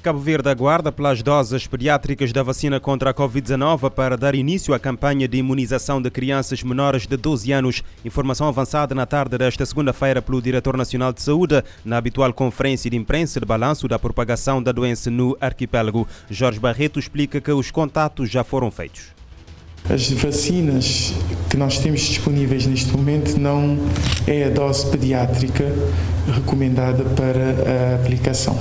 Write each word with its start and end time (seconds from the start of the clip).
Cabo 0.00 0.18
Verde 0.18 0.48
aguarda 0.48 0.90
pelas 0.90 1.22
doses 1.22 1.66
pediátricas 1.66 2.32
da 2.32 2.42
vacina 2.42 2.80
contra 2.80 3.10
a 3.10 3.14
Covid-19 3.14 3.90
para 3.90 4.16
dar 4.16 4.34
início 4.34 4.72
à 4.72 4.78
campanha 4.78 5.28
de 5.28 5.36
imunização 5.36 6.00
de 6.00 6.10
crianças 6.10 6.62
menores 6.62 7.06
de 7.06 7.18
12 7.18 7.52
anos. 7.52 7.82
Informação 8.02 8.48
avançada 8.48 8.94
na 8.94 9.04
tarde 9.04 9.36
desta 9.36 9.66
segunda-feira 9.66 10.22
pelo 10.22 10.40
Diretor 10.40 10.74
Nacional 10.74 11.12
de 11.12 11.20
Saúde 11.20 11.62
na 11.84 11.98
habitual 11.98 12.32
conferência 12.32 12.90
de 12.90 12.96
imprensa 12.96 13.40
de 13.40 13.44
balanço 13.44 13.86
da 13.86 13.98
propagação 13.98 14.62
da 14.62 14.72
doença 14.72 15.10
no 15.10 15.36
arquipélago. 15.38 16.08
Jorge 16.30 16.58
Barreto 16.58 16.98
explica 16.98 17.38
que 17.38 17.52
os 17.52 17.70
contatos 17.70 18.30
já 18.30 18.42
foram 18.42 18.70
feitos. 18.70 19.08
As 19.88 20.10
vacinas 20.12 21.12
que 21.50 21.58
nós 21.58 21.78
temos 21.78 22.00
disponíveis 22.00 22.64
neste 22.64 22.90
momento 22.96 23.38
não 23.38 23.78
é 24.26 24.44
a 24.44 24.48
dose 24.48 24.90
pediátrica 24.90 25.64
recomendada 26.34 27.04
para 27.04 27.92
a 27.92 27.96
aplicação 27.96 28.56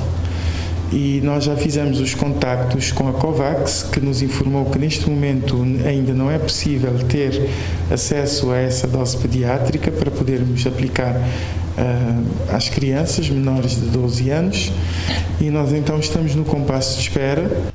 e 0.92 1.22
nós 1.24 1.44
já 1.44 1.56
fizemos 1.56 2.00
os 2.00 2.16
contactos 2.16 2.92
com 2.92 3.08
a 3.08 3.14
COVAX, 3.14 3.84
que 3.84 4.00
nos 4.00 4.22
informou 4.22 4.66
que 4.66 4.80
neste 4.80 5.10
momento 5.10 5.62
ainda 5.86 6.14
não 6.14 6.32
é 6.32 6.40
possível 6.40 6.92
ter 7.08 7.50
acesso 7.92 8.52
a 8.52 8.58
essa 8.58 8.88
dose 8.88 9.18
pediátrica 9.18 9.92
para 9.92 10.10
podermos 10.10 10.66
aplicar 10.66 11.16
uh, 11.16 12.56
às 12.56 12.70
crianças 12.70 13.30
menores 13.30 13.76
de 13.76 13.88
12 13.88 14.30
anos. 14.30 14.72
E 15.40 15.50
nós 15.50 15.72
então 15.74 16.00
estamos 16.00 16.34
no 16.36 16.44
compasso 16.44 16.96
de 16.96 17.04
espera 17.04 17.72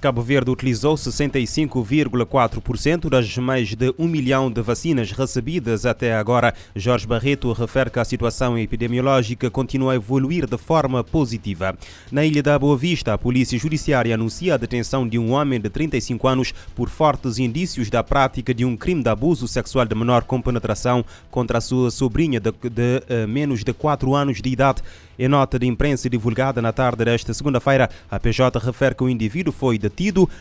Cabo 0.00 0.22
Verde 0.22 0.50
utilizou 0.50 0.94
65,4% 0.94 3.10
das 3.10 3.36
mais 3.36 3.74
de 3.74 3.92
um 3.98 4.08
milhão 4.08 4.50
de 4.50 4.62
vacinas 4.62 5.12
recebidas 5.12 5.84
até 5.84 6.14
agora. 6.14 6.54
Jorge 6.74 7.06
Barreto 7.06 7.52
refere 7.52 7.90
que 7.90 7.98
a 7.98 8.04
situação 8.04 8.58
epidemiológica 8.58 9.50
continua 9.50 9.92
a 9.92 9.96
evoluir 9.96 10.46
de 10.46 10.56
forma 10.56 11.04
positiva. 11.04 11.76
Na 12.10 12.24
Ilha 12.24 12.42
da 12.42 12.58
Boa 12.58 12.78
Vista, 12.78 13.12
a 13.12 13.18
Polícia 13.18 13.58
Judiciária 13.58 14.14
anuncia 14.14 14.54
a 14.54 14.56
detenção 14.56 15.06
de 15.06 15.18
um 15.18 15.32
homem 15.32 15.60
de 15.60 15.68
35 15.68 16.26
anos 16.26 16.54
por 16.74 16.88
fortes 16.88 17.38
indícios 17.38 17.90
da 17.90 18.02
prática 18.02 18.54
de 18.54 18.64
um 18.64 18.78
crime 18.78 19.02
de 19.02 19.10
abuso 19.10 19.46
sexual 19.46 19.84
de 19.84 19.94
menor 19.94 20.24
com 20.24 20.40
penetração 20.40 21.04
contra 21.30 21.58
a 21.58 21.60
sua 21.60 21.90
sobrinha 21.90 22.40
de, 22.40 22.50
de, 22.50 23.02
uh, 23.24 23.28
menos 23.28 23.62
de 23.62 23.74
4 23.74 24.14
anos 24.14 24.40
de 24.40 24.48
idade. 24.48 24.80
Em 25.18 25.28
nota 25.28 25.58
de 25.58 25.66
imprensa 25.66 26.08
divulgada 26.08 26.62
na 26.62 26.72
tarde 26.72 27.04
desta 27.04 27.34
segunda-feira, 27.34 27.90
a 28.10 28.18
PJ 28.18 28.58
refere 28.58 28.94
que 28.94 29.04
o 29.04 29.08
indivíduo 29.10 29.52
foi 29.52 29.76
detido 29.76 29.89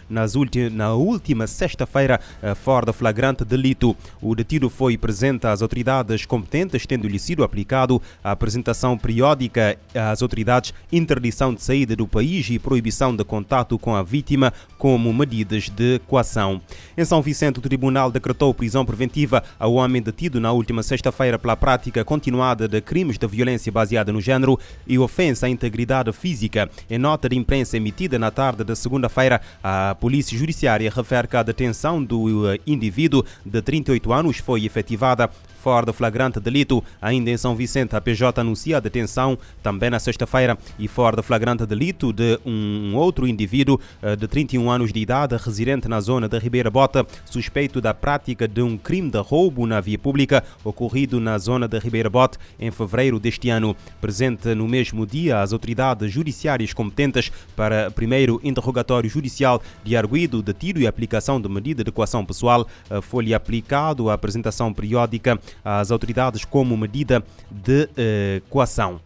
nas 0.10 0.34
na 0.72 0.94
última 0.94 1.48
sexta-feira 1.48 2.20
eh, 2.42 2.56
fora 2.56 2.94
flagrante 2.94 3.44
delito. 3.44 3.96
O 4.22 4.36
detido 4.36 4.70
foi 4.70 4.98
presente 4.98 5.48
às 5.48 5.62
autoridades 5.62 6.26
competentes, 6.26 6.86
tendo-lhe 6.86 7.20
sido 7.20 7.44
aplicado 7.44 8.02
a 8.24 8.32
apresentação 8.32 8.98
periódica 8.98 9.78
às 9.94 10.22
autoridades, 10.22 10.74
interdição 10.92 11.54
de 11.54 11.62
saída 11.62 11.96
do 11.96 12.08
país 12.08 12.50
e 12.50 12.60
proibição 12.60 13.16
de 13.16 13.24
contato 13.24 13.78
com 13.78 13.96
a 13.96 14.04
vítima 14.04 14.54
como 14.78 15.14
medidas 15.14 15.70
de 15.70 16.00
coação. 16.08 16.62
Em 16.98 17.06
São 17.06 17.22
Vicente, 17.22 17.60
o 17.60 17.62
tribunal 17.62 18.12
decretou 18.12 18.54
prisão 18.54 18.86
preventiva 18.86 19.44
ao 19.60 19.74
homem 19.74 20.02
detido 20.02 20.40
na 20.40 20.52
última 20.52 20.84
sexta-feira 20.84 21.38
pela 21.38 21.56
prática 21.56 22.04
continuada 22.06 22.68
de 22.68 22.82
crimes 22.82 23.18
de 23.18 23.28
violência 23.28 23.72
baseada 23.72 24.12
no 24.12 24.22
género 24.22 24.60
e 24.88 24.98
ofensa 24.98 25.46
à 25.46 25.50
integridade 25.50 26.12
física. 26.12 26.70
Em 26.90 26.98
nota 26.98 27.30
de 27.30 27.36
imprensa 27.36 27.78
emitida 27.78 28.18
na 28.18 28.32
tarde 28.32 28.64
da 28.64 28.76
segunda-feira, 28.76 29.39
a 29.64 29.96
Polícia 30.00 30.38
Judiciária 30.38 30.92
refere 30.94 31.28
que 31.28 31.38
a 31.38 31.44
detenção 31.44 32.04
do 32.04 32.52
eh, 32.52 32.60
indivíduo 32.66 33.24
de 33.46 33.62
38 33.62 34.12
anos 34.14 34.38
foi 34.38 34.66
efetivada 34.66 35.30
fora 35.60 35.86
de 35.86 35.94
flagrante 35.94 36.40
delito. 36.40 36.84
Ainda 37.02 37.30
em 37.30 37.38
São 37.38 37.56
Vicente, 37.56 37.96
a 37.96 38.02
PJ 38.02 38.40
anuncia 38.40 38.78
a 38.78 38.80
detenção 38.80 39.38
também 39.62 39.90
na 39.90 40.00
sexta-feira 40.00 40.58
e 40.78 40.88
fora 40.88 41.18
de 41.18 41.22
flagrante 41.22 41.66
delito 41.66 42.12
de 42.14 42.40
um 42.46 42.96
outro 42.96 43.28
indivíduo 43.28 43.80
eh, 44.02 44.16
de 44.16 44.28
31 44.28 44.72
anos 44.72 44.94
de 44.94 45.00
idade, 45.00 45.36
residente 45.36 45.88
na 45.88 46.00
zona 46.00 46.28
de 46.28 46.40
Ribeira 46.40 46.72
Bota, 46.72 47.06
suspeito 47.26 47.82
da 47.82 47.94
prática 47.94 48.48
de 48.48 48.62
um 48.62 48.78
crime 48.78 49.12
de 49.12 49.20
roubo 49.20 49.68
na 49.68 49.82
via 49.82 50.00
pública 50.00 50.44
ocorrido 50.64 51.20
na 51.20 51.38
zona 51.38 51.68
de 51.68 51.78
Ribeira 51.78 52.10
Bota 52.10 52.40
em 52.60 52.72
fevereiro 52.72 53.20
deste 53.20 53.50
ano. 53.50 53.76
Presente 54.00 54.56
no 54.56 54.68
mesmo 54.68 55.06
dia, 55.06 55.42
as 55.42 55.52
autoridades 55.52 56.12
judiciárias 56.12 56.74
competentes 56.74 57.32
para 57.56 57.92
primeiro 57.92 58.40
interrogatório 58.44 59.10
judicial 59.10 59.29
de 59.84 59.96
arguído 59.96 60.42
de 60.42 60.54
tiro 60.54 60.80
e 60.80 60.88
aplicação 60.88 61.40
de 61.40 61.48
medida 61.48 61.84
de 61.84 61.92
coação 61.92 62.26
pessoal 62.26 62.68
eh, 62.90 63.02
foi-lhe 63.02 63.34
aplicado 63.34 64.10
a 64.10 64.14
apresentação 64.14 64.74
periódica 64.74 65.40
às 65.64 65.92
autoridades 65.92 66.46
como 66.46 66.76
medida 66.78 67.24
de 67.50 67.84
uh, 67.84 68.42
coação. 68.50 69.00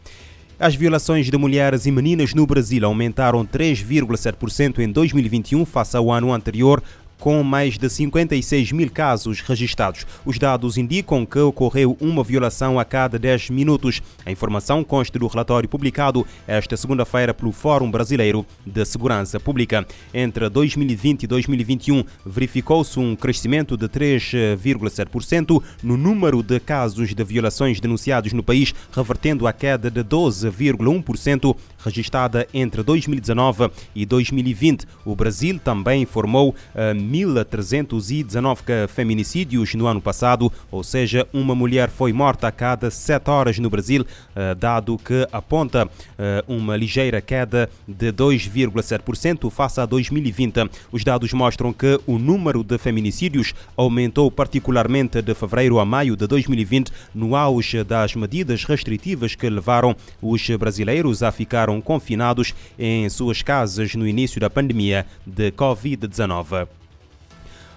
As 0.59 0.75
violações 0.75 1.29
de 1.29 1.37
mulheres 1.37 1.85
e 1.85 1.91
meninas 1.91 2.33
no 2.33 2.45
Brasil 2.45 2.85
aumentaram 2.85 3.45
3,7% 3.45 4.79
em 4.79 4.89
2021 4.89 5.65
face 5.65 5.97
ao 5.97 6.11
ano 6.11 6.31
anterior, 6.31 6.81
com 7.19 7.41
mais 7.43 7.77
de 7.77 7.89
56 7.89 8.71
mil 8.71 8.89
casos 8.89 9.41
registrados. 9.41 10.05
Os 10.25 10.37
dados 10.37 10.77
indicam 10.77 11.25
que 11.25 11.39
ocorreu 11.39 11.97
uma 11.99 12.23
violação 12.23 12.79
a 12.79 12.85
cada 12.85 13.17
10 13.17 13.49
minutos. 13.49 14.01
A 14.25 14.31
informação 14.31 14.83
consta 14.83 15.17
do 15.17 15.27
relatório 15.27 15.69
publicado 15.69 16.25
esta 16.47 16.75
segunda-feira 16.75 17.33
pelo 17.33 17.51
Fórum 17.51 17.89
Brasileiro 17.89 18.45
de 18.65 18.83
Segurança 18.85 19.39
Pública. 19.39 19.85
Entre 20.13 20.49
2020 20.49 21.23
e 21.23 21.27
2021, 21.27 22.03
verificou-se 22.25 22.99
um 22.99 23.15
crescimento 23.15 23.77
de 23.77 23.87
3,7% 23.87 25.61
no 25.81 25.97
número 25.97 26.43
de 26.43 26.59
casos 26.59 27.13
de 27.13 27.23
violações 27.23 27.79
denunciados 27.79 28.33
no 28.33 28.43
país, 28.43 28.73
revertendo 28.91 29.47
a 29.47 29.53
queda 29.53 29.89
de 29.89 30.03
12,1% 30.03 31.55
registrada 31.83 32.47
entre 32.53 32.83
2019 32.83 33.69
e 33.95 34.05
2020. 34.05 34.85
O 35.05 35.15
Brasil 35.15 35.59
também 35.59 36.03
informou 36.03 36.49
uh, 36.49 36.93
1.319 37.03 38.87
feminicídios 38.87 39.73
no 39.75 39.87
ano 39.87 40.01
passado, 40.01 40.51
ou 40.71 40.83
seja, 40.83 41.27
uma 41.33 41.53
mulher 41.53 41.89
foi 41.89 42.13
morta 42.13 42.47
a 42.47 42.51
cada 42.51 42.89
7 42.89 43.29
horas 43.29 43.59
no 43.59 43.69
Brasil, 43.69 44.05
eh, 44.35 44.55
dado 44.55 44.97
que 44.97 45.27
aponta 45.31 45.89
eh, 46.17 46.43
uma 46.47 46.75
ligeira 46.75 47.21
queda 47.21 47.69
de 47.87 48.11
2,7% 48.11 49.49
face 49.49 49.79
a 49.79 49.85
2020. 49.85 50.69
Os 50.91 51.03
dados 51.03 51.33
mostram 51.33 51.73
que 51.73 51.99
o 52.07 52.17
número 52.17 52.63
de 52.63 52.77
feminicídios 52.77 53.53
aumentou 53.75 54.31
particularmente 54.31 55.21
de 55.21 55.33
fevereiro 55.33 55.79
a 55.79 55.85
maio 55.85 56.15
de 56.15 56.27
2020, 56.27 56.91
no 57.13 57.35
auge 57.35 57.83
das 57.83 58.15
medidas 58.15 58.63
restritivas 58.63 59.35
que 59.35 59.49
levaram 59.49 59.95
os 60.21 60.49
brasileiros 60.51 61.23
a 61.23 61.31
ficarem 61.31 61.81
confinados 61.81 62.53
em 62.77 63.09
suas 63.09 63.41
casas 63.41 63.95
no 63.95 64.07
início 64.07 64.39
da 64.39 64.49
pandemia 64.49 65.05
de 65.25 65.51
Covid-19. 65.51 66.82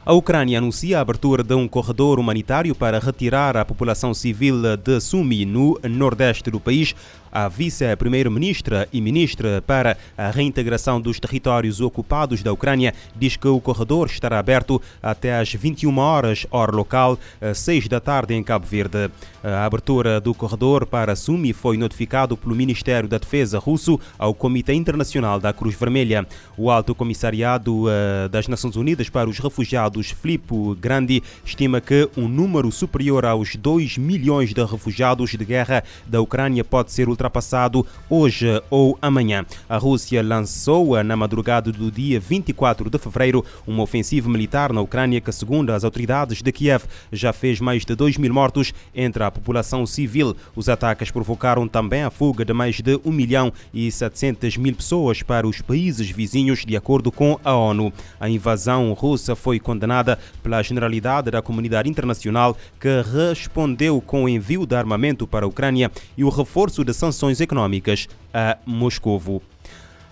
A 0.08 0.12
Ucrânia 0.12 0.58
anuncia 0.58 0.98
a 0.98 1.00
abertura 1.00 1.42
de 1.42 1.52
um 1.52 1.66
corredor 1.66 2.20
humanitário 2.20 2.76
para 2.76 3.00
retirar 3.00 3.56
a 3.56 3.64
população 3.64 4.14
civil 4.14 4.76
de 4.76 5.00
Sumi, 5.00 5.44
no 5.44 5.76
nordeste 5.82 6.48
do 6.48 6.60
país, 6.60 6.94
a 7.36 7.48
vice-primeira-ministra 7.48 8.88
e 8.90 8.98
ministra 8.98 9.62
para 9.66 9.98
a 10.16 10.30
reintegração 10.30 10.98
dos 10.98 11.20
territórios 11.20 11.82
ocupados 11.82 12.42
da 12.42 12.50
Ucrânia 12.50 12.94
diz 13.14 13.36
que 13.36 13.46
o 13.46 13.60
corredor 13.60 14.06
estará 14.06 14.38
aberto 14.38 14.80
até 15.02 15.38
às 15.38 15.52
21 15.52 15.98
horas, 15.98 16.46
hora 16.50 16.74
local, 16.74 17.18
6 17.54 17.88
da 17.88 18.00
tarde 18.00 18.32
em 18.32 18.42
Cabo 18.42 18.66
Verde. 18.66 19.10
A 19.44 19.66
abertura 19.66 20.18
do 20.18 20.32
corredor 20.32 20.86
para 20.86 21.14
Sumi 21.14 21.52
foi 21.52 21.76
notificado 21.76 22.38
pelo 22.38 22.54
Ministério 22.54 23.06
da 23.06 23.18
Defesa 23.18 23.58
russo 23.58 24.00
ao 24.18 24.32
Comitê 24.32 24.72
Internacional 24.72 25.38
da 25.38 25.52
Cruz 25.52 25.74
Vermelha. 25.74 26.26
O 26.56 26.70
Alto 26.70 26.94
Comissariado 26.94 27.84
eh, 27.88 28.28
das 28.28 28.48
Nações 28.48 28.76
Unidas 28.76 29.10
para 29.10 29.28
os 29.28 29.38
Refugiados, 29.38 29.95
Filippo 30.04 30.76
Grandi, 30.78 31.22
estima 31.44 31.80
que 31.80 32.08
um 32.16 32.28
número 32.28 32.70
superior 32.70 33.24
aos 33.24 33.56
2 33.56 33.96
milhões 33.96 34.52
de 34.52 34.62
refugiados 34.62 35.30
de 35.30 35.44
guerra 35.44 35.82
da 36.06 36.20
Ucrânia 36.20 36.62
pode 36.62 36.92
ser 36.92 37.08
ultrapassado 37.08 37.86
hoje 38.10 38.46
ou 38.68 38.98
amanhã. 39.00 39.46
A 39.68 39.78
Rússia 39.78 40.22
lançou 40.22 41.02
na 41.02 41.16
madrugada 41.16 41.72
do 41.72 41.90
dia 41.90 42.20
24 42.20 42.90
de 42.90 42.98
fevereiro 42.98 43.44
uma 43.66 43.82
ofensiva 43.82 44.28
militar 44.28 44.72
na 44.72 44.80
Ucrânia 44.80 45.20
que, 45.20 45.32
segundo 45.32 45.70
as 45.70 45.82
autoridades 45.82 46.42
de 46.42 46.52
Kiev, 46.52 46.84
já 47.10 47.32
fez 47.32 47.60
mais 47.60 47.84
de 47.84 47.94
2 47.94 48.18
mil 48.18 48.32
mortos 48.32 48.74
entre 48.94 49.22
a 49.22 49.30
população 49.30 49.86
civil. 49.86 50.36
Os 50.54 50.68
ataques 50.68 51.10
provocaram 51.10 51.66
também 51.66 52.02
a 52.02 52.10
fuga 52.10 52.44
de 52.44 52.52
mais 52.52 52.80
de 52.80 53.00
1 53.04 53.10
milhão 53.10 53.52
e 53.72 53.90
700 53.90 54.56
mil 54.58 54.74
pessoas 54.74 55.22
para 55.22 55.46
os 55.46 55.60
países 55.60 56.10
vizinhos, 56.10 56.64
de 56.64 56.76
acordo 56.76 57.10
com 57.10 57.40
a 57.42 57.54
ONU. 57.54 57.92
A 58.20 58.28
invasão 58.28 58.92
russa 58.92 59.34
foi 59.34 59.58
condenada 59.58 59.85
pela 60.42 60.62
generalidade 60.62 61.30
da 61.30 61.42
comunidade 61.42 61.88
internacional, 61.88 62.56
que 62.80 63.02
respondeu 63.02 64.00
com 64.00 64.24
o 64.24 64.28
envio 64.28 64.66
de 64.66 64.74
armamento 64.74 65.26
para 65.26 65.44
a 65.44 65.48
Ucrânia 65.48 65.90
e 66.16 66.24
o 66.24 66.28
reforço 66.28 66.84
de 66.84 66.92
sanções 66.94 67.16
sanções 67.26 67.40
económicas 67.40 68.08
a 68.32 68.58
Moscovo. 68.64 69.42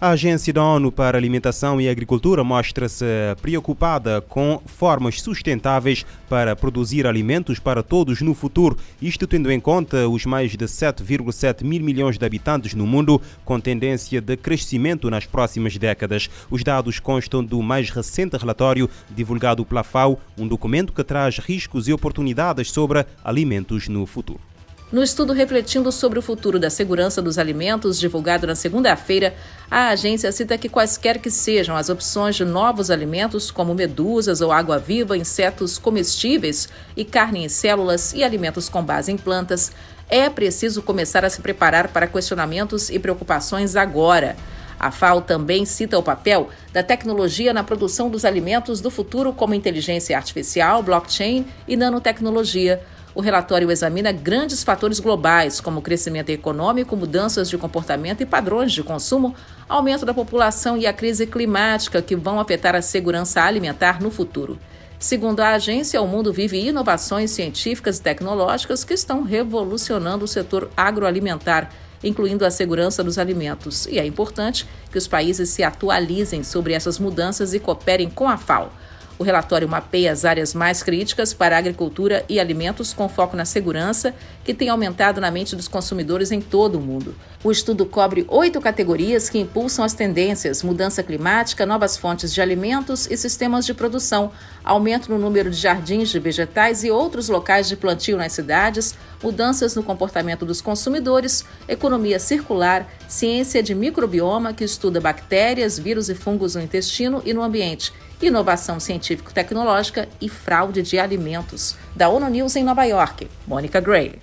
A 0.04 0.10
Agência 0.10 0.52
da 0.52 0.62
ONU 0.62 0.92
para 0.92 1.16
Alimentação 1.16 1.80
e 1.80 1.88
Agricultura 1.88 2.44
mostra-se 2.44 3.06
preocupada 3.40 4.20
com 4.20 4.60
formas 4.66 5.22
sustentáveis 5.22 6.04
para 6.28 6.54
produzir 6.54 7.06
alimentos 7.06 7.58
para 7.58 7.82
todos 7.82 8.20
no 8.20 8.34
futuro, 8.34 8.76
isto 9.00 9.26
tendo 9.26 9.50
em 9.50 9.58
conta 9.58 10.06
os 10.06 10.26
mais 10.26 10.50
de 10.50 10.66
7,7 10.66 11.64
mil 11.64 11.82
milhões 11.82 12.18
de 12.18 12.26
habitantes 12.26 12.74
no 12.74 12.86
mundo, 12.86 13.18
com 13.46 13.58
tendência 13.58 14.20
de 14.20 14.36
crescimento 14.36 15.08
nas 15.08 15.24
próximas 15.24 15.78
décadas. 15.78 16.28
Os 16.50 16.62
dados 16.62 17.00
constam 17.00 17.42
do 17.42 17.62
mais 17.62 17.88
recente 17.88 18.36
relatório 18.36 18.90
divulgado 19.08 19.64
pela 19.64 19.82
FAO, 19.82 20.20
um 20.36 20.46
documento 20.46 20.92
que 20.92 21.02
traz 21.02 21.38
riscos 21.38 21.88
e 21.88 21.94
oportunidades 21.94 22.70
sobre 22.70 23.06
alimentos 23.24 23.88
no 23.88 24.04
futuro. 24.04 24.53
No 24.94 25.02
estudo 25.02 25.32
refletindo 25.32 25.90
sobre 25.90 26.20
o 26.20 26.22
futuro 26.22 26.56
da 26.56 26.70
segurança 26.70 27.20
dos 27.20 27.36
alimentos, 27.36 27.98
divulgado 27.98 28.46
na 28.46 28.54
segunda-feira, 28.54 29.34
a 29.68 29.88
agência 29.88 30.30
cita 30.30 30.56
que 30.56 30.68
quaisquer 30.68 31.18
que 31.18 31.32
sejam 31.32 31.74
as 31.74 31.88
opções 31.88 32.36
de 32.36 32.44
novos 32.44 32.92
alimentos, 32.92 33.50
como 33.50 33.74
medusas 33.74 34.40
ou 34.40 34.52
água-viva, 34.52 35.16
insetos 35.16 35.78
comestíveis 35.78 36.68
e 36.96 37.04
carne 37.04 37.44
em 37.44 37.48
células 37.48 38.12
e 38.12 38.22
alimentos 38.22 38.68
com 38.68 38.84
base 38.84 39.10
em 39.10 39.16
plantas, 39.16 39.72
é 40.08 40.30
preciso 40.30 40.80
começar 40.80 41.24
a 41.24 41.30
se 41.30 41.40
preparar 41.40 41.88
para 41.88 42.06
questionamentos 42.06 42.88
e 42.88 42.96
preocupações 42.96 43.74
agora. 43.74 44.36
A 44.78 44.92
FAO 44.92 45.22
também 45.22 45.64
cita 45.64 45.98
o 45.98 46.04
papel 46.04 46.50
da 46.72 46.84
tecnologia 46.84 47.52
na 47.52 47.64
produção 47.64 48.08
dos 48.08 48.24
alimentos 48.24 48.80
do 48.80 48.92
futuro, 48.92 49.32
como 49.32 49.54
inteligência 49.54 50.16
artificial, 50.16 50.84
blockchain 50.84 51.44
e 51.66 51.76
nanotecnologia 51.76 52.80
o 53.14 53.20
relatório 53.20 53.70
examina 53.70 54.10
grandes 54.10 54.64
fatores 54.64 54.98
globais, 54.98 55.60
como 55.60 55.80
crescimento 55.80 56.30
econômico, 56.30 56.96
mudanças 56.96 57.48
de 57.48 57.56
comportamento 57.56 58.22
e 58.22 58.26
padrões 58.26 58.72
de 58.72 58.82
consumo, 58.82 59.34
aumento 59.68 60.04
da 60.04 60.12
população 60.12 60.76
e 60.76 60.84
a 60.84 60.92
crise 60.92 61.24
climática 61.24 62.02
que 62.02 62.16
vão 62.16 62.40
afetar 62.40 62.74
a 62.74 62.82
segurança 62.82 63.40
alimentar 63.40 64.02
no 64.02 64.10
futuro. 64.10 64.58
Segundo 64.98 65.40
a 65.40 65.50
agência, 65.50 66.02
o 66.02 66.08
mundo 66.08 66.32
vive 66.32 66.58
inovações 66.58 67.30
científicas 67.30 67.98
e 67.98 68.02
tecnológicas 68.02 68.82
que 68.82 68.94
estão 68.94 69.22
revolucionando 69.22 70.24
o 70.24 70.28
setor 70.28 70.68
agroalimentar, 70.76 71.70
incluindo 72.02 72.44
a 72.44 72.50
segurança 72.50 73.04
dos 73.04 73.18
alimentos. 73.18 73.86
E 73.86 73.98
é 73.98 74.04
importante 74.04 74.66
que 74.90 74.98
os 74.98 75.06
países 75.06 75.50
se 75.50 75.62
atualizem 75.62 76.42
sobre 76.42 76.72
essas 76.72 76.98
mudanças 76.98 77.54
e 77.54 77.60
cooperem 77.60 78.10
com 78.10 78.28
a 78.28 78.36
FAO. 78.36 78.72
O 79.16 79.22
relatório 79.22 79.68
mapeia 79.68 80.10
as 80.10 80.24
áreas 80.24 80.54
mais 80.54 80.82
críticas 80.82 81.32
para 81.32 81.54
a 81.54 81.58
agricultura 81.58 82.24
e 82.28 82.40
alimentos 82.40 82.92
com 82.92 83.08
foco 83.08 83.36
na 83.36 83.44
segurança, 83.44 84.12
que 84.42 84.52
tem 84.52 84.68
aumentado 84.68 85.20
na 85.20 85.30
mente 85.30 85.54
dos 85.54 85.68
consumidores 85.68 86.32
em 86.32 86.40
todo 86.40 86.78
o 86.78 86.80
mundo. 86.80 87.14
O 87.44 87.52
estudo 87.52 87.86
cobre 87.86 88.24
oito 88.28 88.60
categorias 88.60 89.30
que 89.30 89.38
impulsam 89.38 89.84
as 89.84 89.94
tendências: 89.94 90.64
mudança 90.64 91.00
climática, 91.00 91.64
novas 91.64 91.96
fontes 91.96 92.34
de 92.34 92.40
alimentos 92.40 93.08
e 93.08 93.16
sistemas 93.16 93.64
de 93.64 93.72
produção, 93.72 94.32
aumento 94.64 95.08
no 95.08 95.18
número 95.18 95.48
de 95.48 95.56
jardins 95.56 96.08
de 96.08 96.18
vegetais 96.18 96.82
e 96.82 96.90
outros 96.90 97.28
locais 97.28 97.68
de 97.68 97.76
plantio 97.76 98.16
nas 98.16 98.32
cidades, 98.32 98.96
mudanças 99.24 99.74
no 99.74 99.82
comportamento 99.82 100.44
dos 100.44 100.60
consumidores, 100.60 101.46
economia 101.66 102.18
circular, 102.18 102.86
ciência 103.08 103.62
de 103.62 103.74
microbioma, 103.74 104.52
que 104.52 104.62
estuda 104.62 105.00
bactérias, 105.00 105.78
vírus 105.78 106.10
e 106.10 106.14
fungos 106.14 106.54
no 106.54 106.60
intestino 106.60 107.22
e 107.24 107.32
no 107.32 107.42
ambiente 107.42 107.90
inovação 108.22 108.78
científico-tecnológica 108.80 110.08
e 110.20 110.28
fraude 110.28 110.82
de 110.82 110.98
alimentos. 110.98 111.76
Da 111.94 112.08
ONU 112.08 112.28
News 112.28 112.56
em 112.56 112.64
Nova 112.64 112.84
York, 112.84 113.26
Mônica 113.46 113.80
Gray. 113.80 114.18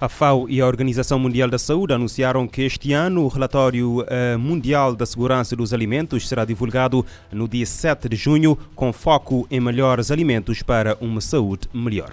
A 0.00 0.08
FAO 0.08 0.48
e 0.48 0.60
a 0.60 0.66
Organização 0.66 1.18
Mundial 1.18 1.48
da 1.48 1.58
Saúde 1.58 1.94
anunciaram 1.94 2.46
que 2.46 2.62
este 2.62 2.92
ano 2.92 3.24
o 3.24 3.28
relatório 3.28 4.04
eh, 4.08 4.36
mundial 4.36 4.94
da 4.94 5.06
segurança 5.06 5.56
dos 5.56 5.72
alimentos 5.72 6.28
será 6.28 6.44
divulgado 6.44 7.06
no 7.32 7.48
dia 7.48 7.64
7 7.64 8.08
de 8.08 8.16
junho, 8.16 8.58
com 8.74 8.92
foco 8.92 9.46
em 9.50 9.60
melhores 9.60 10.10
alimentos 10.10 10.62
para 10.62 10.96
uma 11.00 11.20
saúde 11.20 11.68
melhor. 11.72 12.12